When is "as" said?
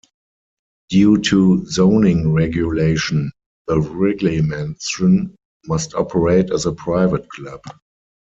6.49-6.65